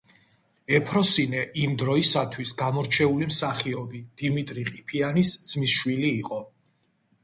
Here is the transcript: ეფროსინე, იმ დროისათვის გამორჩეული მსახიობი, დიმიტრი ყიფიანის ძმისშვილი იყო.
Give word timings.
ეფროსინე, 0.77 1.43
იმ 1.65 1.75
დროისათვის 1.83 2.55
გამორჩეული 2.63 3.31
მსახიობი, 3.35 4.05
დიმიტრი 4.23 4.69
ყიფიანის 4.75 5.39
ძმისშვილი 5.53 6.15
იყო. 6.21 6.47